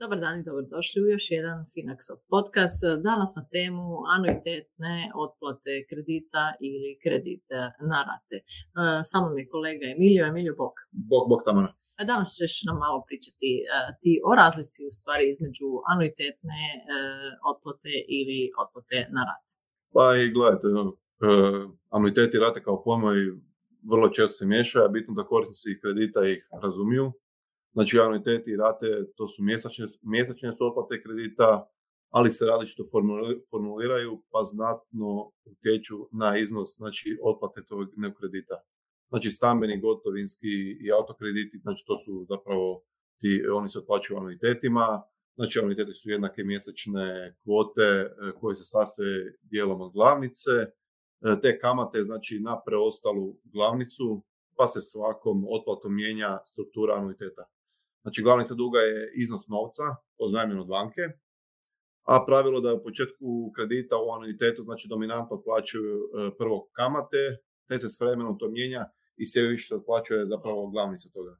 Dobar 0.00 0.20
dan 0.20 0.40
i 0.40 0.44
dobrodošli 0.44 1.02
u 1.02 1.10
još 1.14 1.26
jedan 1.30 1.58
Finaxov 1.74 2.18
podcast. 2.32 2.78
Danas 3.08 3.30
na 3.38 3.44
temu 3.54 3.86
anuitetne 4.14 4.94
otplate 5.24 5.72
kredita 5.90 6.44
ili 6.68 6.90
kredita 7.04 7.60
na 7.90 7.98
rate. 8.08 8.38
E, 8.40 8.44
Sa 9.10 9.16
mnom 9.20 9.38
je 9.38 9.48
kolega 9.54 9.84
Emilio. 9.94 10.22
Emilio, 10.32 10.54
bok. 10.62 10.74
Bog, 11.10 11.22
bog 11.30 11.40
Tamara. 11.46 11.70
A 11.98 12.04
danas 12.04 12.28
ćeš 12.38 12.52
nam 12.68 12.76
malo 12.84 12.98
pričati 13.08 13.50
e, 13.60 13.64
ti 14.00 14.12
o 14.30 14.34
razlici 14.42 14.80
u 14.88 14.92
stvari 14.98 15.24
između 15.30 15.68
anuitetne 15.92 16.62
e, 16.74 16.78
otplate 17.50 17.92
ili 18.18 18.40
otplate 18.62 18.98
na 19.16 19.22
rate. 19.28 19.48
Pa 19.94 20.16
i 20.16 20.30
gledajte, 20.36 20.66
uh, 20.68 20.94
anuiteti 21.90 22.36
i 22.36 22.40
rate 22.40 22.62
kao 22.62 22.82
pojmovi 22.82 23.24
vrlo 23.90 24.08
često 24.08 24.34
se 24.38 24.46
miješaju, 24.46 24.88
bitno 24.90 25.14
da 25.14 25.24
korisnici 25.24 25.80
kredita 25.82 26.20
ih 26.26 26.48
razumiju. 26.62 27.12
Znači, 27.72 28.00
anuiteti 28.00 28.50
i 28.50 28.56
rate 28.56 28.86
to 29.16 29.28
su 29.28 29.42
mjesečne, 29.42 29.86
mjesečne 30.02 30.52
su 30.52 30.66
otplate 30.66 31.02
kredita, 31.02 31.68
ali 32.10 32.30
se 32.30 32.46
različito 32.46 32.82
formuli- 32.92 33.40
formuliraju 33.50 34.22
pa 34.30 34.42
znatno 34.42 35.30
utječu 35.44 36.08
na 36.12 36.38
iznos 36.38 36.68
znači, 36.76 37.18
otplate 37.22 37.64
tog 37.68 37.88
nekog 37.96 38.18
kredita. 38.20 38.56
Znači, 39.08 39.30
stambeni, 39.30 39.80
gotovinski 39.80 40.54
i 40.84 40.92
autokrediti, 40.92 41.58
znači 41.58 41.84
to 41.86 41.96
su 41.96 42.26
zapravo 42.28 42.82
ti, 43.20 43.42
oni 43.52 43.68
se 43.68 43.78
otplaćuju 43.78 44.18
anuitetima, 44.18 45.02
Znači, 45.38 45.58
anuiteti 45.58 45.92
su 45.92 46.10
jednake 46.10 46.44
mjesečne 46.44 47.36
kvote 47.42 47.82
e, 47.82 48.08
koje 48.40 48.56
se 48.56 48.64
sastoje 48.64 49.38
dijelom 49.42 49.80
od 49.80 49.92
glavnice, 49.92 50.50
e, 50.50 50.70
te 51.42 51.58
kamate 51.58 52.02
znači 52.02 52.40
na 52.40 52.62
preostalu 52.66 53.36
glavnicu, 53.44 54.24
pa 54.56 54.66
se 54.66 54.80
svakom 54.80 55.46
otplatom 55.50 55.94
mijenja 55.94 56.38
struktura 56.44 56.94
anuiteta. 56.94 57.44
Znači, 58.02 58.22
glavnica 58.22 58.54
duga 58.54 58.78
je 58.78 59.12
iznos 59.14 59.48
novca 59.48 59.82
pozajmljen 60.18 60.60
od 60.60 60.66
banke, 60.66 61.02
a 62.02 62.24
pravilo 62.26 62.60
da 62.60 62.68
je 62.68 62.74
u 62.74 62.82
početku 62.82 63.52
kredita 63.56 63.96
u 63.96 64.10
anuitetu 64.16 64.62
znači 64.64 64.88
dominantno 64.88 65.36
otplaćuju 65.36 65.96
e, 65.96 66.30
prvo 66.38 66.68
kamate, 66.72 67.22
te 67.68 67.78
se 67.78 67.88
s 67.88 68.00
vremenom 68.00 68.38
to 68.38 68.48
mijenja 68.48 68.84
i 69.18 69.26
sve 69.26 69.42
više 69.42 69.66
se 69.66 69.74
otplaćuje 69.74 70.26
zapravo 70.26 70.66
glavnica 70.66 71.08
toga. 71.08 71.36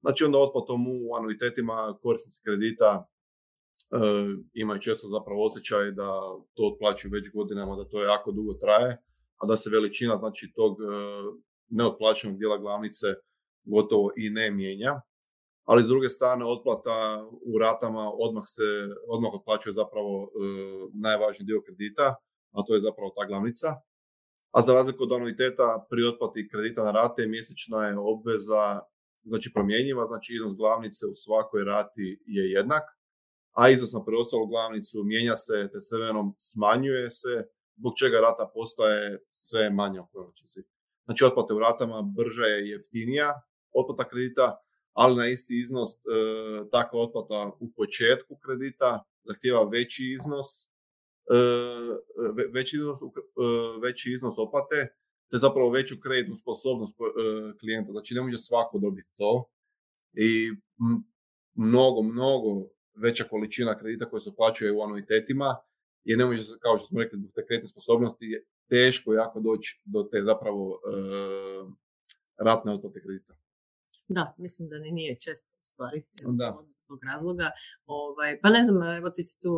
Znači 0.00 0.24
onda 0.24 0.38
otplatom 0.38 0.86
u 0.88 1.14
anuitetima 1.14 1.98
korisnici 2.02 2.40
kredita 2.44 3.06
e, 3.06 3.96
imaju 4.54 4.80
često 4.80 5.08
zapravo 5.08 5.46
osjećaj 5.46 5.90
da 5.90 6.08
to 6.54 6.62
otplaćuju 6.72 7.12
već 7.12 7.30
godinama, 7.34 7.76
da 7.76 7.88
to 7.88 8.02
jako 8.02 8.32
dugo 8.32 8.54
traje, 8.54 9.02
a 9.36 9.46
da 9.46 9.56
se 9.56 9.70
veličina 9.70 10.16
znači 10.16 10.52
tog 10.54 10.72
e, 10.80 10.84
neotplaćenog 11.68 12.38
dijela 12.38 12.58
glavnice 12.58 13.06
gotovo 13.64 14.10
i 14.16 14.30
ne 14.30 14.50
mijenja. 14.50 15.00
Ali 15.64 15.84
s 15.84 15.86
druge 15.86 16.08
strane 16.08 16.44
otplata 16.44 17.28
u 17.54 17.58
ratama 17.58 18.12
odmah 18.12 18.44
se 18.46 18.62
odmah 19.08 19.30
otplaćuje 19.34 19.72
zapravo 19.72 20.24
e, 20.24 20.28
najvažniji 20.94 21.46
dio 21.46 21.62
kredita, 21.66 22.14
a 22.52 22.62
to 22.66 22.74
je 22.74 22.80
zapravo 22.80 23.12
ta 23.16 23.26
glavnica. 23.26 23.68
A 24.50 24.62
za 24.62 24.74
razliku 24.74 25.02
od 25.02 25.12
anuiteta 25.12 25.86
pri 25.90 26.04
otplati 26.04 26.48
kredita 26.48 26.84
na 26.84 26.90
rate 26.90 27.26
mjesečna 27.26 27.86
je 27.86 27.98
obveza 27.98 28.80
znači 29.22 29.50
promjenjiva, 29.54 30.06
znači 30.06 30.34
iznos 30.34 30.54
glavnice 30.56 31.06
u 31.06 31.14
svakoj 31.14 31.64
rati 31.64 32.22
je 32.26 32.50
jednak, 32.50 32.82
a 33.52 33.70
iznos 33.70 33.92
na 33.92 34.04
preostalu 34.04 34.46
glavnicu 34.46 35.02
mijenja 35.04 35.36
se 35.36 35.68
te 35.72 35.80
s 35.80 35.92
vremenom 35.92 36.34
smanjuje 36.36 37.10
se, 37.10 37.44
zbog 37.76 37.92
čega 37.98 38.20
rata 38.20 38.50
postaje 38.54 39.18
sve 39.32 39.70
manja 39.70 40.02
u 40.02 40.08
konačnici. 40.12 40.60
Znači 41.04 41.24
otplate 41.24 41.54
u 41.54 41.58
ratama 41.58 42.02
brža 42.16 42.44
je 42.44 42.68
jeftinija 42.68 43.42
otplata 43.72 44.08
kredita, 44.08 44.56
ali 44.92 45.16
na 45.16 45.28
isti 45.28 45.60
iznos 45.60 45.90
e, 45.94 45.98
takva 46.70 47.00
otplata 47.00 47.52
u 47.60 47.72
početku 47.76 48.36
kredita 48.44 49.04
zahtjeva 49.24 49.68
veći 49.72 50.02
iznos, 50.12 50.48
veći 52.52 52.76
iznos, 52.76 52.98
e, 53.02 53.06
veći 53.82 54.12
iznos 54.12 54.34
otplate, 54.38 54.94
te 55.30 55.38
zapravo 55.38 55.70
veću 55.70 55.94
kreditnu 56.02 56.34
sposobnost 56.34 56.94
e, 57.00 57.58
klijenta. 57.58 57.92
Znači 57.92 58.14
ne 58.14 58.22
može 58.22 58.38
svako 58.38 58.78
dobiti 58.78 59.08
to 59.16 59.50
i 60.12 60.50
mnogo, 61.54 62.02
mnogo 62.02 62.68
veća 62.94 63.24
količina 63.24 63.78
kredita 63.78 64.10
koja 64.10 64.20
se 64.20 64.30
otplaćuje 64.30 64.72
u 64.72 64.82
anuitetima 64.82 65.56
jer 66.04 66.18
ne 66.18 66.24
može, 66.24 66.42
kao 66.60 66.78
što 66.78 66.86
smo 66.86 67.00
rekli, 67.00 67.18
zbog 67.18 67.32
te 67.34 67.46
kreditne 67.46 67.68
sposobnosti 67.68 68.26
je 68.26 68.44
teško 68.68 69.14
jako 69.14 69.40
doći 69.40 69.82
do 69.84 70.02
te 70.02 70.22
zapravo 70.22 70.74
e, 70.74 70.90
ratne 72.38 72.72
otplate 72.72 73.00
kredita. 73.00 73.39
Da, 74.16 74.24
mislim 74.44 74.64
da 74.70 74.76
ni 74.84 74.90
nije 74.98 75.12
često 75.24 75.50
u 75.62 75.64
stvari 75.70 75.98
Da. 76.40 76.48
od 76.60 76.66
tog 76.88 77.00
razloga. 77.10 77.48
Ovaj, 77.98 78.30
pa 78.42 78.48
ne 78.56 78.62
znam, 78.66 78.78
evo 79.00 79.08
ti 79.16 79.22
si 79.28 79.34
tu, 79.42 79.52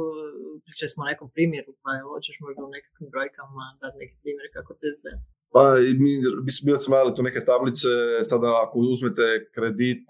pričali 0.65 0.89
smo 0.93 1.01
o 1.03 1.11
nekom 1.11 1.29
primjeru, 1.37 1.71
pa 1.83 1.91
evo, 2.01 2.09
hoćeš 2.15 2.37
možda 2.45 2.61
u 2.65 2.75
nekakvim 2.77 3.09
brojkama 3.15 3.65
dati 3.83 3.97
neki 4.03 4.17
primjer 4.23 4.47
kako 4.57 4.71
to 4.79 4.85
izgleda. 4.95 5.23
Pa 5.55 5.63
mi, 6.03 6.11
mi 6.45 6.51
smo 6.55 6.63
bili 6.67 6.79
imali 6.91 7.11
tu 7.17 7.23
neke 7.29 7.41
tablice, 7.51 7.91
sada 8.31 8.49
ako 8.65 8.77
uzmete 8.95 9.27
kredit 9.57 10.05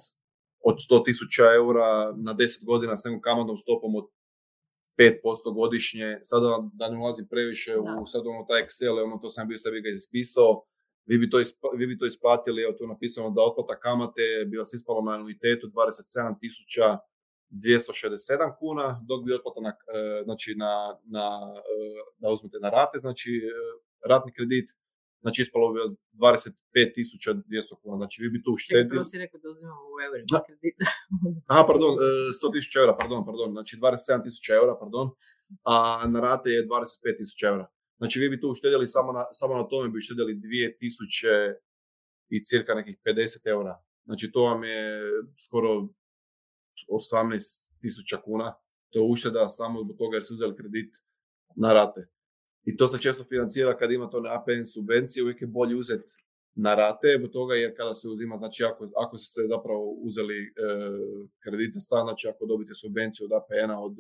od 0.70 0.76
100.000 0.91 1.54
eura 1.60 1.88
na 2.26 2.32
10 2.34 2.64
godina 2.70 2.92
s 2.97 3.04
nekom 3.04 3.20
kamatnom 3.28 3.56
stopom 3.64 3.91
od 4.00 4.06
5% 4.98 5.54
godišnje, 5.60 6.08
sada 6.31 6.48
da 6.78 6.84
ne 6.91 6.97
ulazim 7.02 7.26
previše 7.31 7.72
Da. 7.75 7.98
u 8.02 8.06
sad 8.12 8.22
ono 8.32 8.42
taj 8.48 8.60
Excel, 8.64 8.94
ono 9.06 9.16
to 9.22 9.28
sam 9.31 9.48
bio 9.48 9.58
sebi 9.58 9.81
ga 9.84 9.88
ispisao, 9.88 10.50
vi 11.06 11.18
bi 11.18 11.30
to, 11.30 11.40
ispa, 11.40 11.68
vi 11.76 11.86
bi 11.86 11.98
to 11.98 12.06
isplatili, 12.06 12.62
evo 12.62 12.72
tu 12.72 12.86
napisano 12.86 13.30
da 13.30 13.42
otplata 13.42 13.80
kamate 13.80 14.22
bi 14.46 14.56
vas 14.56 14.72
ispalo 14.72 15.00
na 15.02 15.12
anuitetu 15.12 15.66
27.267 15.68 16.98
kuna, 18.58 19.00
dok 19.02 19.24
bi 19.24 19.34
otplata 19.34 19.60
na, 19.60 19.68
e, 19.68 19.74
znači 20.24 20.54
na, 20.54 20.72
na, 21.04 21.24
e, 21.56 21.60
da 22.18 22.28
uzmete 22.30 22.58
na 22.60 22.70
rate, 22.70 22.98
znači 22.98 23.30
e, 23.30 23.50
ratni 24.08 24.32
kredit, 24.32 24.70
znači 25.20 25.42
ispalo 25.42 25.72
bi 25.72 25.80
vas 25.80 25.92
25.200 26.14 27.74
kuna, 27.82 27.96
znači 27.96 28.22
vi 28.22 28.28
bi 28.30 28.42
tu 28.42 28.50
Čekaj, 28.50 28.54
uštedili. 28.54 28.88
prvo 28.90 29.04
si 29.04 29.19
rekao 29.19 29.40
da 29.40 29.48
uzimamo 29.50 29.80
u 29.82 30.00
eurima 30.06 30.26
Da. 30.30 30.40
kredita. 30.46 30.84
Aha, 31.50 31.62
pardon, 31.70 31.92
e, 31.94 32.06
100.000 32.36 32.80
eura, 32.80 32.96
pardon, 32.96 33.24
pardon, 33.24 33.50
znači 33.52 33.76
27.000 33.76 34.54
eura, 34.54 34.74
pardon, 34.80 35.10
a 35.64 35.74
na 36.08 36.20
rate 36.20 36.50
je 36.50 36.66
25.000 36.66 37.46
eura. 37.46 37.66
Znači 37.97 38.20
vi 38.20 38.28
bi 38.28 38.41
tu 38.41 38.48
uštedjeli 38.48 38.88
samo 38.88 39.12
na, 39.12 39.25
samo 39.32 39.54
na 39.54 39.69
tome 39.69 39.88
bi 39.88 39.98
uštedjeli 39.98 40.34
2.000 40.34 41.54
i 42.28 42.44
cirka 42.44 42.75
nekih 42.75 42.97
50 43.04 43.48
eura. 43.48 43.82
Znači 44.04 44.30
to 44.32 44.42
vam 44.42 44.64
je 44.64 45.03
skoro 45.47 45.88
18.000 46.88 48.22
kuna. 48.25 48.54
To 48.91 48.98
je 48.98 49.10
ušteda 49.12 49.48
samo 49.48 49.82
zbog 49.82 49.97
toga 49.98 50.16
jer 50.16 50.25
su 50.25 50.34
uzeli 50.34 50.56
kredit 50.56 50.97
na 51.56 51.72
rate. 51.72 52.08
I 52.64 52.76
to 52.76 52.88
se 52.88 53.02
često 53.02 53.25
financira 53.25 53.76
kad 53.76 53.92
imate 53.92 54.16
one 54.16 54.31
APN 54.31 54.64
subvencije, 54.75 55.22
uvijek 55.22 55.42
je 55.42 55.47
bolje 55.47 55.76
uzeti 55.76 56.10
na 56.54 56.75
rate, 56.75 57.08
zbog 57.19 57.31
toga 57.31 57.54
jer 57.54 57.76
kada 57.76 57.94
se 57.94 58.08
uzima, 58.08 58.38
znači 58.38 58.64
ako, 58.64 58.91
ako 58.97 59.19
ste 59.19 59.41
se 59.41 59.48
zapravo 59.48 59.91
uzeli 59.91 60.38
e, 60.42 60.52
kredit 61.38 61.72
za 61.72 61.81
stan, 61.81 62.04
znači 62.04 62.28
ako 62.28 62.47
dobite 62.47 62.75
subvenciju 62.75 63.25
od 63.25 63.32
APN-a, 63.32 63.81
od 63.81 63.97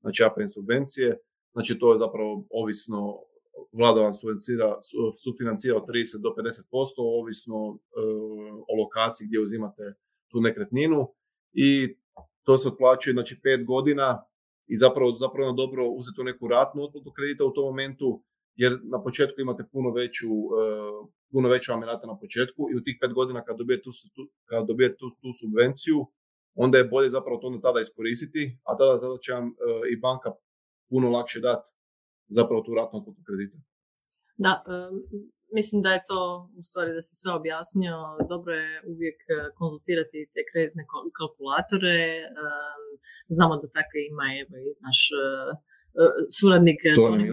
znači 0.00 0.24
APN 0.24 0.48
subvencije, 0.48 1.18
znači 1.52 1.78
to 1.78 1.92
je 1.92 1.98
zapravo 1.98 2.46
ovisno, 2.50 3.18
vlada 3.72 4.00
vam 4.00 4.14
sufinancira, 4.14 4.82
su- 4.82 5.12
sufinancira 5.24 5.76
od 5.76 5.86
30 5.86 6.22
do 6.22 6.28
50%, 6.28 7.20
ovisno 7.20 7.56
e, 7.58 7.78
o 8.70 8.72
lokaciji 8.82 9.26
gdje 9.26 9.40
uzimate 9.40 9.82
tu 10.30 10.40
nekretninu 10.40 11.08
i 11.52 11.96
to 12.42 12.58
se 12.58 12.68
otplaćuje 12.68 13.12
znači 13.12 13.40
pet 13.42 13.66
godina 13.66 14.24
i 14.66 14.76
zapravo, 14.76 15.16
zapravo 15.16 15.48
je 15.48 15.60
dobro 15.62 15.88
uzeti 15.88 16.16
tu 16.16 16.24
neku 16.24 16.48
ratnu 16.48 16.82
otplatu 16.82 17.12
kredita 17.12 17.44
u 17.44 17.52
tom 17.52 17.64
momentu, 17.64 18.22
jer 18.54 18.72
na 18.82 19.02
početku 19.02 19.40
imate 19.40 19.62
puno 19.72 19.90
veću, 19.90 20.28
e, 20.28 20.64
puno 21.32 21.48
veću 21.48 21.72
amenata 21.72 22.06
na 22.06 22.18
početku 22.18 22.68
i 22.70 22.76
u 22.76 22.82
tih 22.84 22.96
pet 23.00 23.12
godina 23.12 23.44
kad 23.44 23.56
dobijete 23.58 23.82
tu, 24.14 24.22
kad 24.44 24.66
dobijete 24.66 24.96
tu, 24.96 25.10
tu 25.20 25.28
subvenciju, 25.40 26.06
onda 26.54 26.78
je 26.78 26.84
bolje 26.84 27.10
zapravo 27.10 27.36
to 27.38 27.46
onda 27.46 27.60
tada 27.60 27.80
iskoristiti, 27.80 28.58
a 28.64 28.76
tada, 28.78 29.00
tada 29.00 29.16
će 29.18 29.32
vam 29.32 29.46
e, 29.46 29.52
i 29.92 29.96
banka 29.96 30.30
puno 30.92 31.06
lakše 31.16 31.38
dati 31.48 31.68
zapravo 32.36 32.60
tu 32.62 32.70
ratnu 32.78 32.98
otplatu 32.98 33.22
kredita. 33.28 33.58
Da, 34.44 34.52
mislim 35.58 35.78
da 35.82 35.90
je 35.92 36.04
to, 36.10 36.20
u 36.58 36.62
stvari 36.68 36.90
da 36.98 37.02
se 37.02 37.14
sve 37.20 37.30
objasnio, 37.40 37.96
dobro 38.32 38.52
je 38.64 38.70
uvijek 38.92 39.18
e, 39.22 39.34
konzultirati 39.58 40.18
te 40.34 40.40
kreditne 40.50 40.82
kal- 40.92 41.12
kalkulatore. 41.18 42.00
Znamo 43.36 43.54
da 43.62 43.66
takve 43.78 43.98
ima 44.10 44.26
evo 44.42 44.54
i 44.66 44.68
naš 44.86 45.00
e, 45.22 45.24
e, 46.00 46.04
suradnik 46.38 46.80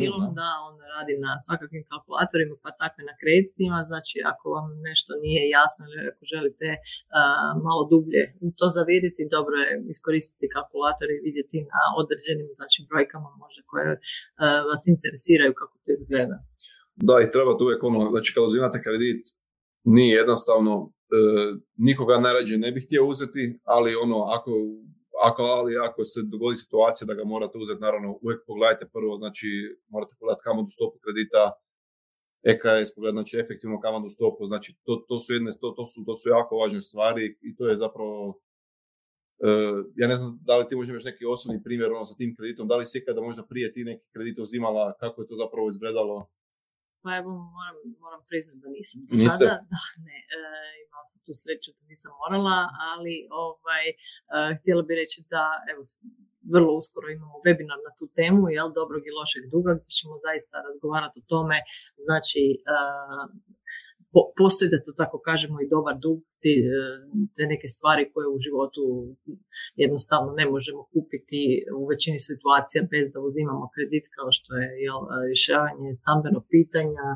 Milun, 0.02 0.28
da. 0.30 0.42
da, 0.42 0.50
on 0.68 0.76
radi 1.00 1.14
na 1.26 1.32
svakakvim 1.46 1.84
kalkulatorima, 1.90 2.56
pa 2.64 2.70
takve 2.82 3.02
na 3.10 3.16
kreditnima. 3.22 3.80
Znači, 3.92 4.16
ako 4.32 4.46
vam 4.58 4.68
nešto 4.90 5.12
nije 5.26 5.44
jasno 5.58 5.82
ili 5.86 6.10
ako 6.12 6.24
želite 6.34 6.68
malo 7.68 7.82
dublje 7.94 8.24
to 8.60 8.66
zavidjeti, 8.78 9.32
dobro 9.36 9.56
je 9.64 9.70
iskoristiti 9.94 10.54
kalkulator 10.56 11.08
i 11.12 11.24
vidjeti 11.28 11.58
na 11.74 11.84
određenim 12.02 12.50
znači, 12.60 12.78
brojkama 12.90 13.30
možda 13.44 13.62
koje 13.72 13.92
vas 14.70 14.84
interesiraju 14.94 15.52
kako 15.62 15.76
to 15.84 15.90
izgleda. 15.98 16.38
Da, 17.08 17.16
i 17.20 17.32
treba 17.34 17.52
tu 17.58 17.64
uvijek 17.66 17.82
ono, 17.90 18.00
znači 18.14 18.30
kad 18.34 18.44
uzimate 18.50 18.78
kredit, 18.86 19.22
nije 19.96 20.14
jednostavno, 20.22 20.74
e, 20.86 21.22
nikoga 21.88 22.20
najrađe 22.20 22.58
ne 22.58 22.72
bih 22.72 22.84
htio 22.86 23.06
uzeti, 23.06 23.44
ali 23.64 24.00
ono, 24.06 24.20
ako 24.38 24.52
ako, 25.28 25.44
ali 25.44 25.78
ako 25.88 26.06
se 26.06 26.20
dogodi 26.24 26.58
situacija 26.58 27.06
da 27.06 27.14
ga 27.14 27.24
morate 27.24 27.58
uzeti, 27.58 27.82
naravno 27.82 28.20
uvijek 28.22 28.42
pogledajte 28.48 28.86
prvo, 28.94 29.18
znači 29.18 29.48
morate 29.88 30.14
pogledati 30.20 30.44
kamatnu 30.44 30.70
stopu 30.70 30.98
kredita, 31.04 31.44
EKS 32.52 32.96
pogledati, 32.96 33.18
znači 33.20 33.40
efektivno 33.44 33.80
kamatnu 33.80 34.10
stopu, 34.10 34.48
znači 34.48 34.76
to, 34.84 35.06
to, 35.08 35.20
su 35.20 35.34
jedne, 35.34 35.52
to, 35.62 35.68
to, 35.78 35.86
su, 35.86 36.06
to 36.06 36.16
su 36.18 36.30
jako 36.30 36.58
važne 36.58 36.82
stvari 36.82 37.38
i 37.42 37.56
to 37.56 37.68
je 37.68 37.78
zapravo 37.78 38.28
uh, 38.30 39.80
ja 39.96 40.08
ne 40.08 40.16
znam 40.18 40.40
da 40.42 40.58
li 40.58 40.68
ti 40.68 40.76
možda 40.76 40.92
imaš 40.92 41.04
neki 41.04 41.26
osobni 41.26 41.64
primjer 41.64 41.92
ono, 41.92 42.06
sa 42.06 42.16
tim 42.16 42.36
kreditom, 42.36 42.68
da 42.68 42.76
li 42.76 42.86
si 42.86 42.98
ikada 42.98 43.22
možda 43.22 43.44
prije 43.44 43.74
ti 43.74 43.84
neki 43.84 44.06
kredit 44.14 44.40
uzimala, 44.40 44.94
kako 45.00 45.22
je 45.22 45.28
to 45.28 45.36
zapravo 45.36 45.70
izgledalo? 45.70 46.30
Pa 47.04 47.10
evo, 47.20 47.32
moram, 47.58 47.78
moram 48.06 48.22
priznati 48.30 48.60
da 48.64 48.70
nisam 48.78 49.00
do 49.10 49.30
sada. 49.38 49.58
Da, 49.74 49.82
ne, 50.08 50.18
e, 50.36 50.40
imala 50.84 51.06
sam 51.10 51.20
tu 51.26 51.32
sreću 51.42 51.70
da 51.78 51.84
nisam 51.92 52.12
morala, 52.22 52.58
ali 52.92 53.16
ovaj, 53.46 53.86
e, 53.90 53.96
htjela 54.58 54.82
bih 54.88 54.96
reći 55.02 55.20
da 55.34 55.44
evo, 55.72 55.82
vrlo 56.54 56.72
uskoro 56.80 57.08
imamo 57.10 57.36
webinar 57.46 57.80
na 57.88 57.92
tu 58.00 58.06
temu, 58.20 58.42
jel, 58.58 58.70
dobrog 58.80 59.04
i 59.06 59.16
lošeg 59.20 59.44
duga, 59.54 59.72
gdje 59.78 59.92
ćemo 60.00 60.16
zaista 60.28 60.56
razgovarati 60.68 61.18
o 61.24 61.28
tome, 61.34 61.58
znači, 62.06 62.44
e, 62.74 62.78
postoji 64.40 64.72
da 64.74 64.84
to 64.86 64.92
tako 65.02 65.18
kažemo 65.30 65.58
i 65.60 65.70
dobar 65.76 65.96
dug, 66.06 66.18
e, 66.20 66.52
te 67.36 67.44
neke 67.54 67.68
stvari 67.76 68.04
koje 68.14 68.28
u 68.36 68.42
životu 68.46 68.84
jednostavno 69.84 70.30
ne 70.40 70.46
možemo 70.54 70.82
kupiti 70.94 71.42
u 71.80 71.82
većini 71.92 72.20
situacija 72.30 72.82
bez 72.94 73.06
da 73.14 73.20
uzimamo 73.30 73.66
kredit 73.76 74.06
kao 74.18 74.30
što 74.38 74.50
je 74.62 74.68
jel, 74.86 75.02
rješavanje 75.30 75.90
stambenog 76.02 76.44
pitanja 76.56 77.08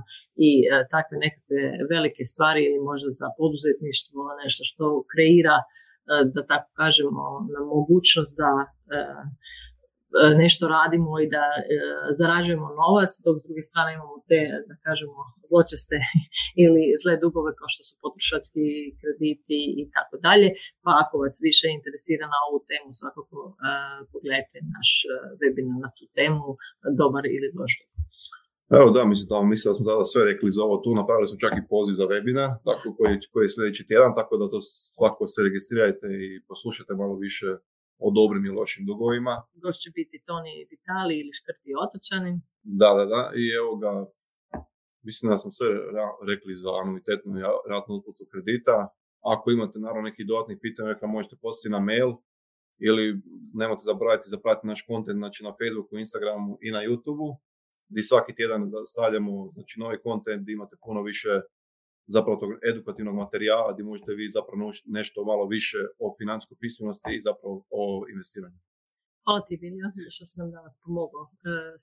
i 0.48 0.50
e, 0.62 0.64
takve 0.94 1.16
nekakve 1.26 1.62
velike 1.94 2.24
stvari 2.32 2.62
ili 2.68 2.80
možda 2.92 3.10
za 3.22 3.28
poduzetništvo 3.40 4.22
nešto 4.44 4.62
što 4.70 4.86
kreira 5.12 5.58
e, 5.62 5.64
da 6.34 6.42
tako 6.52 6.70
kažemo 6.82 7.24
na 7.54 7.62
mogućnost 7.76 8.34
da 8.42 8.52
nešto 10.44 10.64
radimo 10.78 11.12
i 11.24 11.28
da 11.36 11.46
e, 11.56 11.60
zarađujemo 12.20 12.68
novac, 12.82 13.12
dok 13.26 13.36
s 13.40 13.44
druge 13.48 13.62
strane 13.70 13.90
imamo 13.98 14.16
te, 14.30 14.40
da 14.70 14.76
kažemo, 14.88 15.18
zločeste 15.50 15.98
ili 16.64 16.84
zle 17.02 17.14
dugove 17.26 17.52
kao 17.60 17.70
što 17.74 17.82
su 17.88 17.94
potrošački 18.04 18.66
krediti 19.00 19.60
i 19.82 19.84
tako 19.96 20.16
dalje. 20.26 20.48
Pa 20.84 20.92
ako 21.02 21.14
vas 21.24 21.36
više 21.48 21.66
interesira 21.78 22.26
na 22.34 22.40
ovu 22.48 22.60
temu, 22.70 22.88
svakako 23.02 23.38
uh, 23.48 23.56
pogledajte 24.12 24.58
naš 24.76 24.92
webinar 25.42 25.78
na 25.86 25.90
tu 25.98 26.06
temu, 26.18 26.46
dobar 27.00 27.24
ili 27.38 27.50
loš 27.60 27.74
Evo 28.80 28.88
da, 28.96 29.02
mislim 29.12 29.28
da, 29.32 29.38
mislim 29.54 29.68
da 29.70 29.76
smo 29.76 29.86
tada 29.92 30.06
sve 30.14 30.22
rekli 30.30 30.56
za 30.58 30.62
ovo 30.68 30.76
tu, 30.84 30.90
napravili 31.02 31.28
smo 31.30 31.38
čak 31.44 31.54
i 31.58 31.68
poziv 31.74 31.94
za 32.02 32.06
webinar, 32.12 32.50
tako 32.70 32.88
koji, 32.98 33.14
koji 33.32 33.44
je 33.46 33.54
sljedeći 33.56 33.88
tjedan, 33.90 34.12
tako 34.20 34.34
da 34.42 34.46
to 34.54 34.60
svako 34.96 35.24
se 35.34 35.40
registrirajte 35.48 36.08
i 36.24 36.26
poslušajte 36.50 36.94
malo 37.02 37.16
više 37.28 37.50
o 38.06 38.08
dobrim 38.18 38.46
i 38.46 38.56
lošim 38.60 38.86
dugovima. 38.86 39.34
Gost 39.64 39.80
će 39.84 39.90
biti 39.98 40.24
Toni 40.28 40.68
Vitali 40.72 41.14
ili 41.22 41.34
Škrti 41.40 41.72
Otočanin. 41.86 42.38
Da, 42.80 42.90
da, 42.98 43.06
da. 43.14 43.22
I 43.42 43.44
evo 43.60 43.72
ga, 43.82 43.92
mislim 45.08 45.32
da 45.32 45.38
smo 45.40 45.52
sve 45.52 45.68
rekli 46.32 46.54
za 46.64 46.70
anuitetnu 46.82 47.32
i 47.40 47.44
ratnu 47.72 47.92
otplatu 47.98 48.26
kredita. 48.32 48.76
Ako 49.34 49.46
imate 49.52 49.80
naravno 49.80 50.02
neki 50.10 50.24
dodatni 50.32 50.60
pitanja, 50.60 50.90
neka 50.90 51.08
možete 51.08 51.36
poslati 51.42 51.74
na 51.76 51.80
mail 51.90 52.12
ili 52.88 53.06
nemojte 53.62 53.84
zaboraviti 53.92 54.34
zapratiti 54.36 54.68
naš 54.68 54.82
kontent 54.90 55.18
znači 55.18 55.44
na 55.44 55.52
Facebooku, 55.60 55.98
Instagramu 55.98 56.58
i 56.62 56.72
na 56.72 56.80
YouTubeu 56.88 57.32
gdje 57.90 58.04
svaki 58.04 58.36
tjedan 58.36 58.62
stavljamo 58.94 59.52
znači, 59.54 59.80
novi 59.80 59.98
kontent, 60.04 60.42
gdje 60.42 60.54
imate 60.54 60.76
puno 60.86 61.02
više 61.02 61.30
zapravo 62.08 62.40
tog 62.40 62.50
edukativnog 62.72 63.16
materijala 63.16 63.74
gdje 63.74 63.84
možete 63.84 64.12
vi 64.14 64.30
zapravo 64.30 64.58
naučiti 64.64 64.92
nešto 64.92 65.24
malo 65.24 65.46
više 65.48 65.78
o 66.00 66.16
financijskoj 66.20 66.58
pismenosti 66.60 67.12
i 67.16 67.22
zapravo 67.22 67.66
o 67.70 68.06
investiranju. 68.14 68.60
Hvala 69.26 69.42
ti, 69.48 69.58
Binio, 69.58 69.92
što 70.10 70.26
si 70.26 70.40
nam 70.40 70.52
danas 70.52 70.82
pomogao 70.84 71.24
e, 71.32 71.34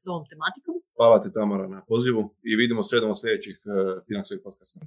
s 0.00 0.04
ovom 0.12 0.24
tematikom. 0.30 0.74
Hvala 0.96 1.20
ti, 1.20 1.28
Tamara, 1.32 1.68
na 1.68 1.80
pozivu 1.92 2.22
i 2.42 2.56
vidimo 2.56 2.82
se 2.82 2.96
jednom 2.96 3.14
sljedećih 3.14 3.56
e, 3.64 3.68
financijskih 4.06 4.42
podcasta. 4.44 4.80